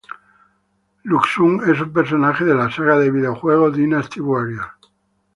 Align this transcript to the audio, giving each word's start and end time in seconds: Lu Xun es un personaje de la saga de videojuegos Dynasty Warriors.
Lu 1.03 1.19
Xun 1.19 1.61
es 1.71 1.79
un 1.79 1.93
personaje 1.93 2.43
de 2.43 2.55
la 2.55 2.71
saga 2.71 2.97
de 2.97 3.11
videojuegos 3.11 3.77
Dynasty 3.77 4.19
Warriors. 4.19 4.71